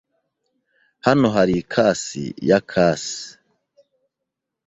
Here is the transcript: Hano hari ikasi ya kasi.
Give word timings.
Hano 1.05 1.27
hari 1.35 1.53
ikasi 1.61 2.23
ya 2.49 2.59
kasi. 2.71 3.21